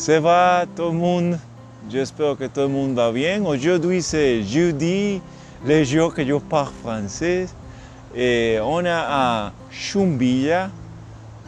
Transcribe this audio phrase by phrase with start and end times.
[0.00, 1.38] Ça va tout le monde?
[1.90, 3.44] J'espère que tout le monde va bien.
[3.44, 5.20] Aujourd'hui, c'est jeudi,
[5.62, 7.46] le jour que je parle français.
[8.16, 10.70] Et on est à Chumbilla,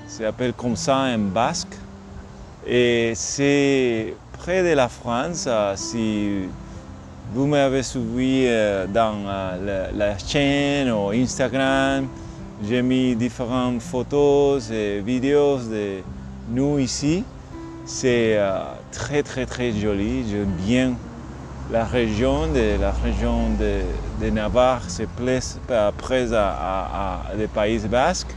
[0.06, 1.74] ça s'appelle comme ça en basque.
[2.66, 5.48] Et c'est près de la France.
[5.76, 6.40] Si
[7.32, 12.06] vous m'avez suivi euh, dans euh, la, la chaîne ou Instagram,
[12.68, 16.02] j'ai mis différentes photos et vidéos de
[16.50, 17.24] nous ici.
[17.84, 18.60] C'est euh,
[18.90, 20.24] très très très joli.
[20.30, 20.94] J'aime bien
[21.70, 25.58] la région de la région de, Navarre, c'est plus
[25.98, 27.22] près à,
[27.54, 28.34] Pays Basques.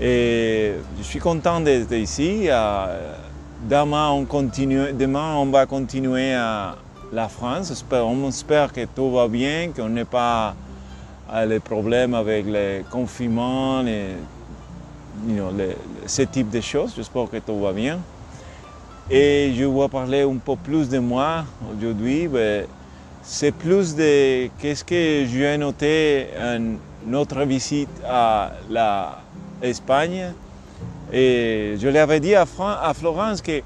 [0.00, 2.48] Et je suis content d'être ici.
[2.48, 3.14] Euh,
[3.68, 6.76] Demain on, continue, demain, on va continuer à
[7.12, 7.84] la France.
[7.90, 10.54] On espère que tout va bien, qu'on n'ait pas
[11.32, 12.82] euh, les problèmes avec les,
[15.34, 16.92] know, les- ce type de choses.
[16.94, 17.98] J'espère que tout va bien.
[19.08, 22.26] Et je vais parler un peu plus de moi aujourd'hui.
[22.26, 22.66] Ben,
[23.22, 26.76] C'est plus de qu'est-ce que j'ai noté en
[27.06, 28.50] notre visite à
[29.62, 30.32] l'Espagne.
[31.12, 33.62] Et je l'avais dit à, Florence que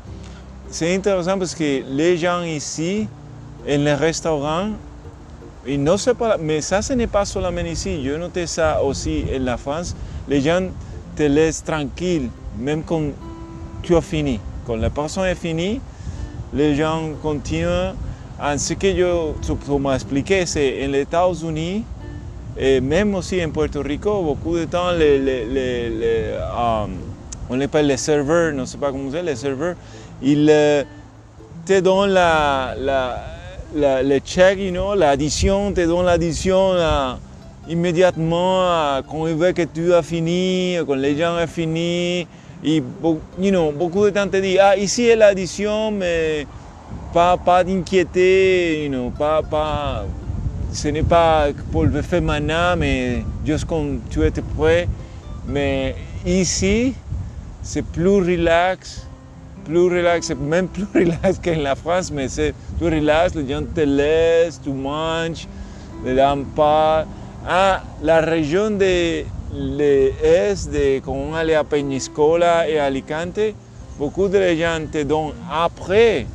[0.71, 3.09] c'est intéressant parce que les gens ici,
[3.67, 4.69] en les restaurants,
[5.67, 9.25] ils ne savent pas, mais ça ce n'est pas seulement ici, j'ai noté ça aussi
[9.35, 9.97] en la France,
[10.29, 10.69] les gens
[11.17, 13.05] te laissent tranquille, même quand
[13.83, 14.39] tu as fini.
[14.67, 15.81] Quand la personne est finie,
[16.53, 17.93] les gens continuent.
[18.43, 21.85] En ce que je m'as expliqué, c'est les États-Unis
[22.59, 26.87] et même aussi en Puerto Rico, beaucoup de temps, euh,
[27.49, 29.77] on les appelle les serveurs, je ne sais pas comment c'est, les serveurs,
[30.23, 30.83] ils euh,
[31.67, 37.13] te donnent la, la- le check, you know, l'addition, te donnent l'addition euh,
[37.69, 42.27] immédiatement euh, quand ils veulent que tu as fini, quand les gens ont fini.
[42.63, 42.83] Et
[43.39, 46.47] you know, beaucoup de temps te disent, ah, ici est l'addition, mais
[47.13, 50.05] pas, pas d'inquiéter, you know, pas, pas,
[50.73, 54.89] ce n'est pas pour le faire maintenant, mais juste quand tu es prêt.
[55.49, 55.97] Mais
[56.27, 56.93] ici,
[57.63, 59.07] c'est plus relax,
[59.65, 63.63] plus relax, c'est même plus relax qu'en la France, mais c'est plus relax, les gens
[63.75, 65.49] te laissent, tu manges,
[66.05, 67.07] ne donnent pas.
[67.49, 73.41] Ah, la région de l'Est, de, quand on allait à Peñiscola et Alicante,
[73.99, 76.27] beaucoup de gens te donnent après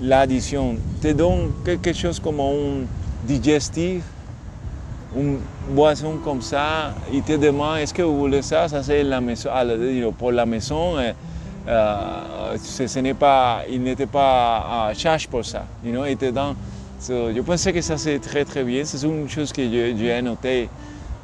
[0.00, 2.86] l'addition, te donnent quelque chose comme un
[3.26, 4.02] digestif,
[5.16, 5.38] une
[5.70, 9.50] boisson comme ça, ils te demandent est-ce que vous voulez ça, ça c'est la maison,
[9.52, 9.64] ah,
[10.18, 11.12] pour la maison, euh,
[11.68, 16.30] euh, ce, n'est pas, il n'était pas à charge pour ça, you know, il te
[16.30, 16.54] donne-
[17.00, 20.68] so, je pensais que ça c'est très très bien, c'est une chose que j'ai noté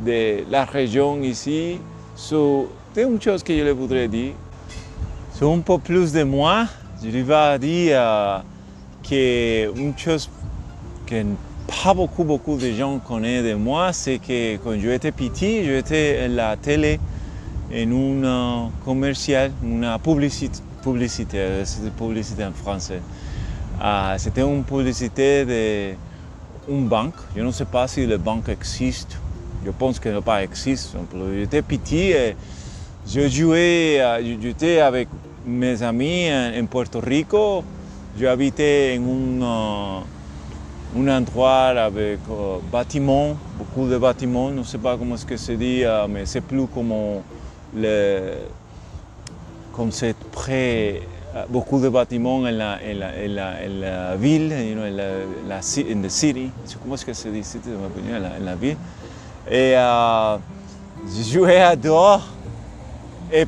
[0.04, 1.78] de la région ici,
[2.14, 4.32] so, c'est une chose que je voudrais dire.
[5.32, 6.66] C'est un peu plus de moi,
[7.02, 8.38] je lui vais dire euh,
[9.08, 10.28] que une chose
[11.06, 11.22] que
[11.66, 16.28] pas beaucoup, beaucoup de gens connaissent de moi, c'est que quand j'étais petit, j'étais à
[16.28, 16.98] la télé
[17.72, 23.00] en une euh, commercial, une publicité, publicité, c'était publicité en français.
[23.80, 25.46] Ah, c'était une publicité
[26.66, 27.14] d'une banque.
[27.36, 29.19] Je ne sais pas si la banque existe.
[29.64, 30.96] Je pense qu'elle n'a pas existe.
[31.34, 32.36] J'étais petit et
[33.06, 35.08] je jouais, euh, j'étais avec
[35.46, 37.64] mes amis en, Puerto Rico.
[38.18, 40.02] J'habitais en un,
[40.96, 44.50] euh, un endroit avec euh, bâtiments, beaucoup de bâtiments.
[44.50, 46.92] Je ne sais pas comment est-ce que se dit, euh, mais c'est plus comme
[47.76, 48.34] le,
[49.72, 51.02] comme c'est près,
[51.48, 52.78] beaucoup de bâtiments en la,
[54.16, 54.76] ville, you
[55.48, 56.50] la, city.
[56.82, 57.44] Comment est-ce que dit
[58.12, 58.76] en la ville.
[59.50, 60.36] Et euh,
[61.06, 62.22] je jouais à dehors.
[63.32, 63.46] Et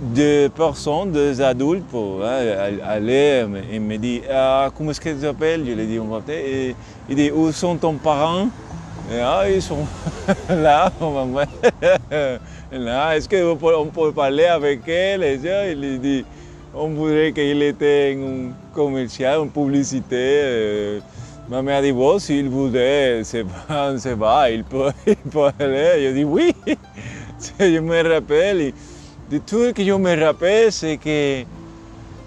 [0.00, 5.16] deux personnes, deux adultes, pour hein, aller, il me dit ah, Comment est-ce que tu
[5.16, 5.64] t'appelles?
[5.66, 6.36] Je lui dis On va appeler.
[6.36, 6.76] Et
[7.10, 8.48] il dit Où sont tes parents?
[9.12, 9.86] Et, ah, Ils sont
[10.48, 11.42] là, maman.
[12.72, 13.16] là.
[13.16, 15.38] Est-ce qu'on peut, parler avec elle Et
[15.72, 16.24] il lui dit
[16.74, 20.40] On voudrait qu'il était un commercial, une publicité.
[20.42, 21.00] euh,
[21.50, 26.08] Ma mère dit Bon, s'il voudrait, c'est va, c'est va, il peut, il peut aller.
[26.08, 26.54] Je dis Oui
[27.58, 28.72] Je me rappelle.
[29.30, 31.42] de tout que je me rappelle, c'est que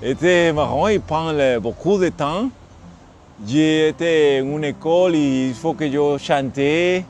[0.01, 1.31] c'était marrant, il prend
[1.61, 2.49] beaucoup de temps.
[3.47, 7.05] J'étais en une école et il faut que je chantais.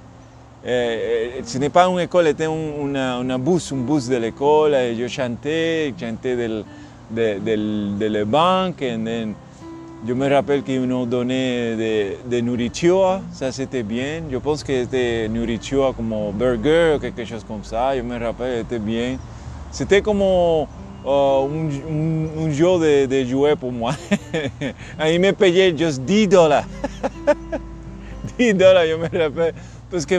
[0.65, 4.75] Euh, ce n'est pas une école, c'était un, una bus, un bus de l'école.
[4.98, 6.63] Je chantais, je chantais del-
[7.12, 8.81] de, del- de la banque.
[8.83, 9.33] et then
[10.06, 14.24] je me rappelle qu'ils nous donnaient de, de nourriture, ça c'était bien.
[14.30, 17.96] Je pense que c'était nourriture comme burger ou quelque chose comme ça.
[17.96, 19.18] Je me rappelle, c'était bien.
[19.72, 20.68] C'était comme oh,
[21.06, 23.94] un, jour de, jouer pour moi.
[25.08, 26.66] il me payé juste 10 dollars.
[28.38, 29.54] 10 dollars, je me rappelle.
[29.94, 30.16] Parce que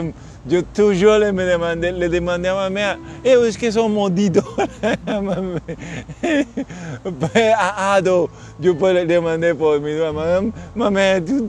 [0.49, 4.67] je toujours le, me demandais, le demandais à ma mère, eh, est-ce que 10 dollars
[7.59, 8.29] À ado,
[8.63, 10.13] je peux demander pour mes doigts.
[10.73, 11.41] Ma mère, tu,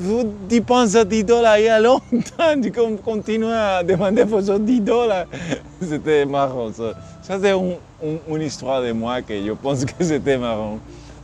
[0.00, 4.80] tu dépenses 10 dollars il y a longtemps, tu continues à demander pour ces 10
[4.80, 5.26] dollars.
[5.80, 6.94] C'était marrant ça.
[7.22, 7.76] Ça c'est un,
[8.28, 10.80] une histoire de moi que je pense que c'était marrant.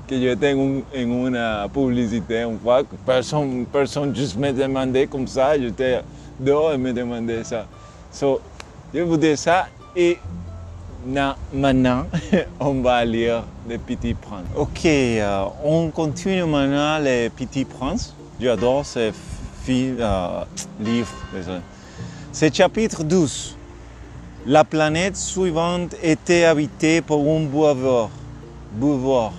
[0.09, 5.59] Que j'étais en, en une publicité une fois, personne, personne juste me demandait comme ça,
[5.59, 6.01] j'étais
[6.39, 7.67] dehors et me demandait ça.
[8.13, 8.41] So,
[8.95, 9.67] je vous dis ça
[9.97, 10.19] et
[11.53, 12.07] maintenant
[12.61, 14.47] on va lire Les Petits Princes.
[14.57, 18.15] Ok, euh, on continue maintenant Les Petits Princes.
[18.41, 19.13] J'adore ce
[19.69, 20.45] euh,
[20.81, 21.15] livre.
[22.33, 23.57] C'est chapitre 12.
[24.47, 28.11] La planète suivante était habitée par un bouveur.
[28.73, 29.33] bouveur.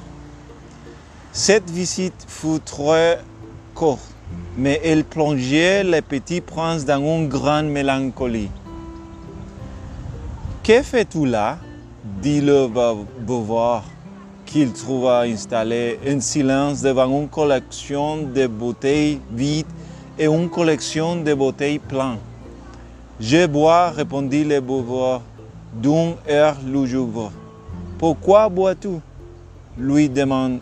[1.39, 3.19] Cette visite fut très
[3.75, 4.01] courte,
[4.57, 8.49] mais elle plongeait les petits princes dans une grande mélancolie.
[10.63, 11.59] Que fais-tu là?
[12.23, 12.67] dit le
[13.19, 13.83] bouveur
[14.47, 19.67] qu'il trouva installé en silence devant une collection de bouteilles vides
[20.17, 22.17] et une collection de bouteilles pleines.
[23.19, 25.21] Je bois, répondit le buveur
[25.71, 27.31] d'un air lugubre.
[27.99, 28.97] Pourquoi bois-tu?
[29.77, 30.61] lui demande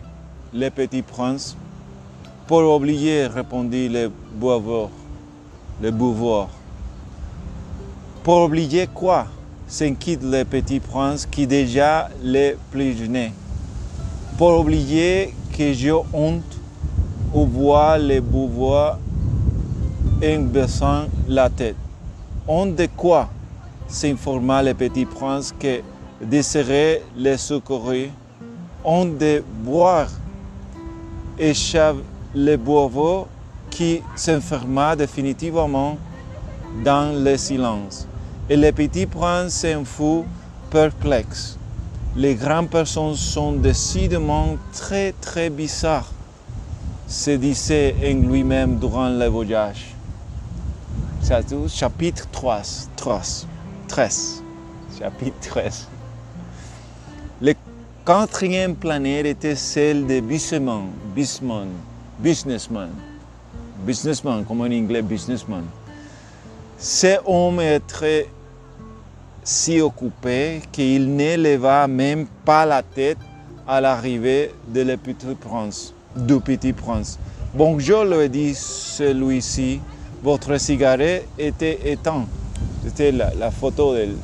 [0.56, 1.54] le petit prince.
[2.46, 4.10] Pour oublier, répondit le
[4.40, 4.88] buveur.
[5.82, 6.48] Le buveur.
[8.24, 9.26] Pour oublier quoi?
[9.68, 13.32] S'inquiète le petit prince qui déjà le jeune.
[14.38, 16.58] Pour oublier que j'ai honte
[17.34, 18.98] ou voir le buveur
[20.24, 21.76] en baissant la tête.
[22.48, 23.28] On de quoi?
[23.88, 25.82] S'informa le petit prince que
[26.22, 28.08] désirait le secourir.
[28.82, 30.08] On de boire.
[31.38, 31.96] Échappe
[32.34, 33.26] le boiveur
[33.70, 35.98] qui s'enferma définitivement
[36.84, 38.06] dans le silence.
[38.48, 40.24] Et le petit prince s'en fut
[40.70, 41.58] perplexe.
[42.16, 46.10] Les grandes personnes sont décidément très très bizarres,
[47.06, 49.96] se disait en lui-même durant le voyage
[51.68, 52.62] chapitre 3,
[52.96, 53.46] 13.
[53.88, 54.42] 13.
[54.98, 55.88] Chapitre 13.
[57.40, 57.54] Le
[58.06, 61.66] quatrième planète était celle de businessman, businessman,
[62.20, 62.90] businessman,
[63.84, 65.64] businessman, comme en anglais businessman.
[66.78, 68.28] Ce homme était
[69.42, 73.18] si occupé qu'il ne leva même pas la tête
[73.66, 77.18] à l'arrivée de le petit prince, du petit prince.
[77.54, 79.80] Bonjour, lui dit celui-ci
[80.22, 82.28] votre cigarette était éteinte.
[82.84, 84.14] C'était la, photo du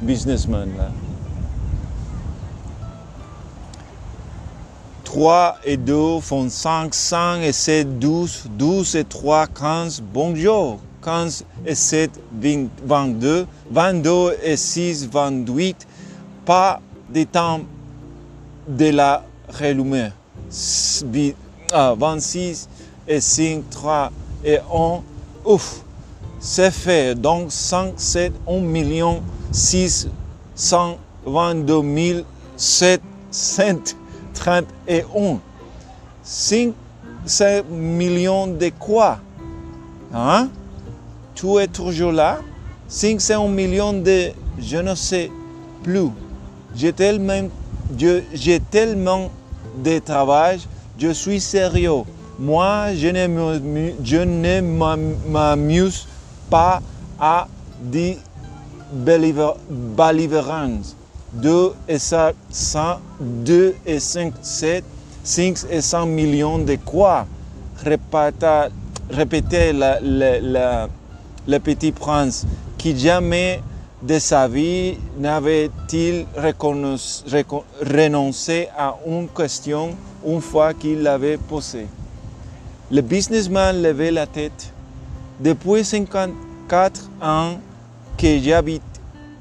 [0.00, 0.70] businessman.
[0.78, 1.03] Là.
[5.14, 11.44] 3 et 2 font 5, 5 et 7, 12, 12 et 3, 15, bonjour, 15
[11.64, 12.10] et 7,
[12.84, 15.86] 22, 22 et 6, 28,
[16.44, 16.80] pas
[17.14, 17.60] de temps
[18.66, 20.08] de la rallumée,
[20.50, 21.36] 26
[21.72, 21.94] ah,
[23.06, 24.10] et 5, 3
[24.44, 25.00] et 1,
[25.44, 25.82] ouf,
[26.40, 27.14] c'est fait.
[27.14, 32.24] Donc 107 1 million 622
[34.34, 35.40] 731.
[37.26, 39.18] 5 millions de quoi?
[40.12, 40.48] Hein?
[41.34, 42.40] Tu es toujours là?
[42.88, 45.30] 500 millions de je ne sais
[45.82, 46.10] plus.
[46.76, 47.48] J'ai tellement,
[47.98, 49.30] j'ai tellement
[49.82, 50.60] de travail,
[50.98, 52.04] je suis sérieux.
[52.38, 53.08] Moi, je
[54.18, 54.60] ne
[55.30, 56.06] m'amuse
[56.50, 56.82] pas
[57.18, 57.48] à
[57.80, 58.18] des
[58.92, 60.82] baliverans.
[61.34, 62.34] 2 et 5,
[63.20, 64.84] 2 et 5, 7,
[65.22, 67.26] 5 et 100 millions de quoi?
[69.10, 72.46] Répétait le petit prince
[72.78, 73.60] qui jamais
[74.02, 76.26] de sa vie n'avait-il
[77.80, 81.86] renoncé à une question une fois qu'il l'avait posée?
[82.90, 84.72] Le businessman levait la tête.
[85.40, 87.54] Depuis 54 ans
[88.16, 88.82] que j'habite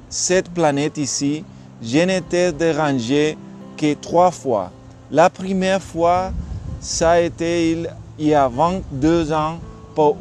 [0.09, 1.43] cette planète ici,
[1.83, 3.37] je n'étais dérangé
[3.75, 4.71] que trois fois.
[5.11, 6.31] La première fois,
[6.79, 9.59] ça a été il y a 22 ans
[9.93, 10.15] pour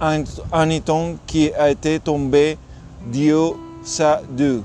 [0.00, 2.58] un aniton qui a été tombé
[3.06, 3.38] Dieu
[3.84, 4.62] sa deux.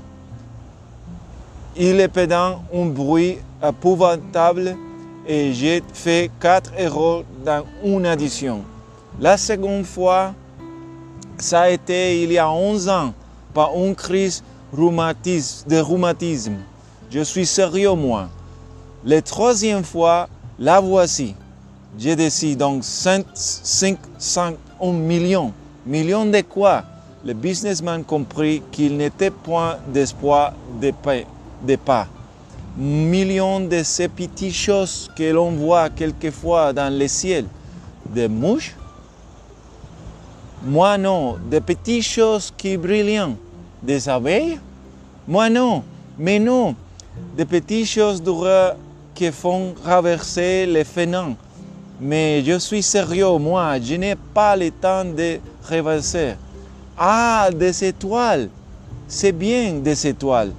[1.76, 4.76] Il est pédant un bruit épouvantable
[5.26, 8.62] et j'ai fait quatre erreurs dans une addition.
[9.20, 10.34] La seconde fois,
[11.38, 13.14] ça a été il y a 11 ans
[13.52, 14.42] par une crise
[14.74, 16.56] de rhumatisme.
[17.10, 18.28] Je suis sérieux, moi.
[19.04, 20.28] La troisième fois,
[20.58, 21.34] la voici.
[21.98, 25.52] J'ai décidé donc 501 millions.
[25.86, 26.82] Millions de quoi?
[27.24, 30.92] Le businessman comprit qu'il n'était point d'espoir de,
[31.66, 32.08] de pas.
[32.76, 37.44] Millions de ces petites choses que l'on voit quelquefois dans le ciel.
[38.06, 38.74] Des mouches?
[40.64, 41.36] Moi non.
[41.48, 43.36] Des petites choses qui brillent.
[43.84, 44.58] Des abeilles
[45.28, 45.82] Moi non.
[46.18, 46.74] Mais non.
[47.36, 48.76] Des petites choses d'horreur
[49.14, 51.36] qui font traverser les fenêtres.
[52.00, 56.34] Mais je suis sérieux, moi, je n'ai pas le temps de rêvasser.
[56.98, 58.48] Ah, des étoiles,
[59.06, 60.52] c'est bien des étoiles.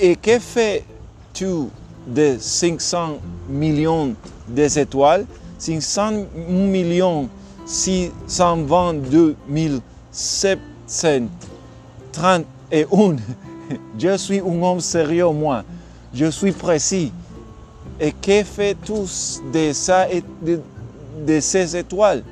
[0.00, 1.68] Et que fais-tu
[2.06, 4.14] de 500 millions
[4.48, 5.26] d'étoiles
[5.58, 7.28] 500 millions
[7.64, 9.36] 622
[12.12, 13.16] 731.
[13.98, 15.64] Je suis un homme sérieux, moi.
[16.14, 17.12] Je suis précis.
[18.00, 20.06] Et que fait tous de, ça,
[20.42, 20.60] de,
[21.26, 22.22] de ces étoiles?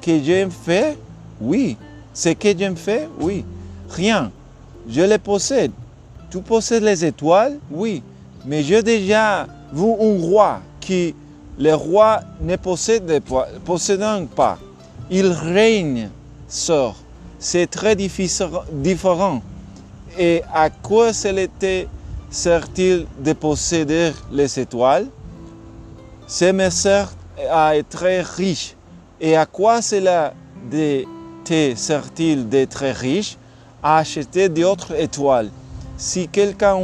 [0.00, 0.98] Que j'ai fait
[1.40, 1.76] Oui.
[2.12, 3.44] Ce que j'ai fait Oui.
[3.90, 4.30] Rien.
[4.88, 5.72] Je les possède.
[6.30, 7.58] Tu possèdes les étoiles?
[7.70, 8.02] Oui.
[8.44, 11.14] Mais j'ai déjà vu un roi qui,
[11.58, 13.22] le roi ne possède
[14.34, 14.58] pas.
[15.10, 16.10] Il règne
[16.48, 17.03] sort.
[17.46, 19.42] C'est très différent.
[20.18, 21.88] Et à quoi était
[22.30, 25.08] sert-il de posséder les étoiles?
[26.26, 27.12] C'est me sert
[27.50, 28.74] à être riche.
[29.20, 30.32] Et à quoi cela
[31.76, 33.36] sert-il d'être riche?
[33.82, 35.50] À acheter d'autres étoiles.
[35.98, 36.78] Si quelqu'un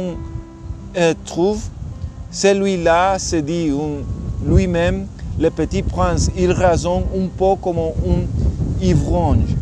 [1.25, 1.63] trouve,
[2.29, 3.71] celui-là se dit
[4.45, 5.07] lui-même,
[5.39, 8.27] le petit prince, il raisonne un peu comme un
[8.79, 9.57] ivrogne.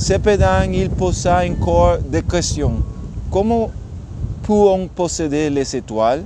[0.00, 2.80] Cependant, il posa encore des questions.
[3.30, 3.68] Comment
[4.42, 6.24] peut-on posséder les étoiles?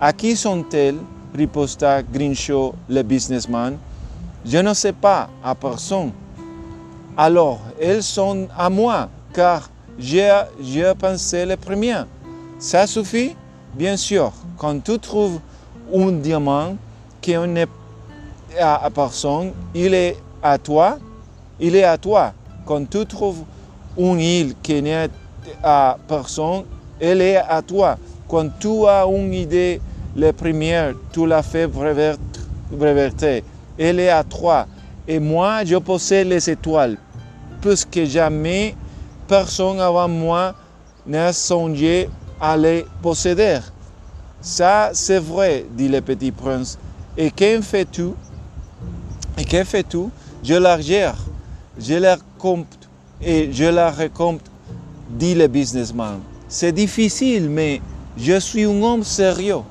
[0.00, 0.96] À qui sont-elles?
[1.34, 3.76] riposta Grinchot, le businessman.
[4.42, 6.12] Je ne sais pas, à personne.
[7.14, 10.32] Alors, elles sont à moi, car j'ai
[10.98, 12.06] pensé les premières.
[12.58, 13.36] Ça suffit?
[13.74, 15.40] Bien sûr, quand tu trouves
[15.94, 16.74] un diamant
[17.20, 17.68] qui n'est
[18.58, 20.96] à personne, il est à toi,
[21.60, 22.32] il est à toi.
[22.70, 23.42] Quand tu trouves
[23.98, 25.08] une île qui n'est
[25.60, 26.62] à personne,
[27.00, 27.98] elle est à toi.
[28.28, 29.80] Quand tu as une idée,
[30.14, 33.42] la première, tu l'as fait breveter.
[33.76, 34.68] Elle est à toi.
[35.08, 36.96] Et moi, je possède les étoiles,
[37.60, 38.76] puisque jamais
[39.26, 40.54] personne avant moi
[41.04, 42.08] n'a songé
[42.40, 43.58] à les posséder.
[44.40, 46.78] Ça, c'est vrai, dit le petit prince.
[47.16, 48.10] Et qu'en fais-tu?
[49.36, 50.04] Et que fais-tu?
[50.44, 51.16] Je la gère,
[51.80, 52.88] je la compte
[53.22, 54.50] et je la recompte,
[55.08, 56.20] dit le businessman.
[56.48, 57.80] C'est difficile, mais
[58.16, 59.62] je suis un homme sérieux.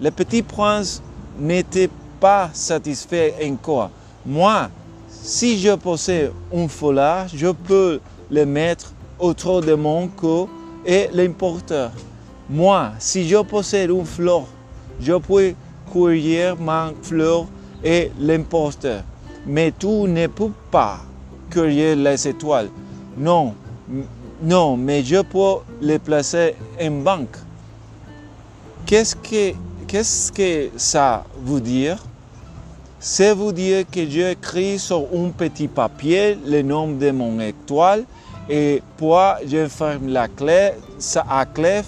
[0.00, 1.02] Le petit prince
[1.38, 1.90] n'était
[2.20, 3.90] pas satisfait encore.
[4.24, 4.70] Moi,
[5.08, 10.48] si je possède un foulard, je peux le mettre autour de mon cou
[10.86, 11.88] et l'importer.
[12.48, 14.44] Moi, si je possède une fleur,
[15.00, 15.54] je peux
[15.92, 17.46] cueillir ma fleur
[17.84, 19.00] et l'importer.
[19.46, 21.00] Mais tu ne peux pas
[21.60, 22.68] les étoiles.
[23.16, 23.54] Non,
[24.42, 27.36] non, mais je peux les placer en banque.
[28.86, 29.52] Qu'est-ce que,
[29.86, 31.98] que ça veut dire?
[32.98, 38.04] C'est vous dire que j'écris sur un petit papier le nom de mon étoile
[38.48, 39.06] et puis
[39.46, 41.82] je ferme la clé, ça à clé,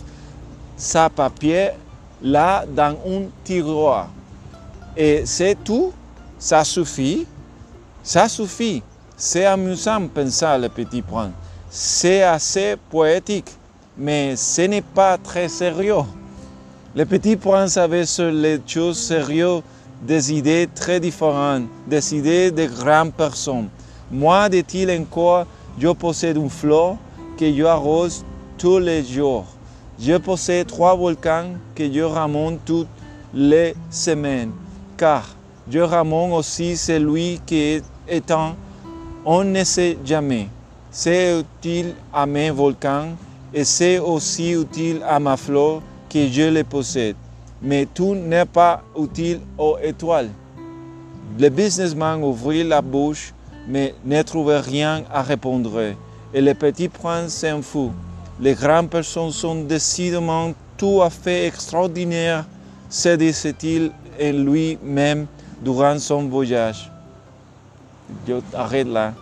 [0.77, 1.71] ça papier
[2.23, 4.09] là dans un tiroir.
[4.97, 5.93] Et c'est tout,
[6.39, 7.27] ça suffit,
[8.03, 8.83] ça suffit.
[9.17, 11.31] C'est amusant, pensa le petit point
[11.77, 13.51] c'est assez poétique,
[13.99, 16.05] mais ce n'est pas très sérieux.
[16.95, 19.63] Le petit prince avait sur les choses sérieuses
[20.01, 23.69] des idées très différentes, des idées de grandes personnes.
[24.09, 26.97] Moi, dit-il encore, je possède une fleur
[27.37, 28.25] que je arrose
[28.57, 29.47] tous les jours.
[29.99, 32.87] Je possède trois volcans que je remonte toutes
[33.35, 34.53] les semaines,
[34.97, 35.25] car
[35.69, 38.55] je remonte aussi celui qui est éteint,
[39.25, 40.49] on ne sait jamais.
[40.91, 43.09] C'est utile à mes volcans
[43.53, 47.17] et c'est aussi utile à ma fleur que je les possède.
[47.63, 50.29] Mais tout n'est pas utile aux étoiles.
[51.39, 53.33] Le businessman ouvrit la bouche,
[53.67, 55.95] mais ne trouvait rien à répondre.
[56.33, 57.91] Et le petit prince s'en fout.
[58.41, 62.45] Les grandes personnes sont décidément tout à fait extraordinaires,
[62.91, 63.91] se disait-il
[64.21, 65.27] en lui-même
[65.63, 66.94] durant son voyage.
[68.27, 69.13] Je arrête là.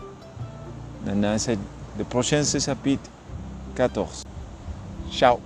[1.06, 3.10] Le prochain, c'est chapitre
[3.76, 4.22] 14.
[5.10, 5.38] Ciao